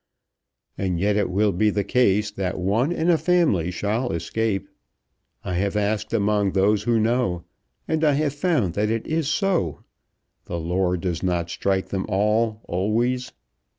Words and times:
And 0.79 0.99
yet 0.99 1.15
it 1.15 1.29
will 1.29 1.51
be 1.51 1.69
the 1.69 1.83
case 1.83 2.31
that 2.31 2.57
one 2.57 2.91
in 2.91 3.07
a 3.07 3.19
family 3.19 3.69
shall 3.69 4.11
escape. 4.11 4.67
I 5.43 5.53
have 5.53 5.75
asked 5.75 6.11
among 6.11 6.53
those 6.53 6.81
who 6.81 6.99
know, 6.99 7.43
and 7.87 8.03
I 8.03 8.13
have 8.13 8.33
found 8.33 8.73
that 8.73 8.89
it 8.89 9.05
is 9.05 9.27
so. 9.29 9.83
The 10.45 10.59
Lord 10.59 11.01
does 11.01 11.21
not 11.21 11.51
strike 11.51 11.89
them 11.89 12.07
all, 12.09 12.61
always. 12.63 13.31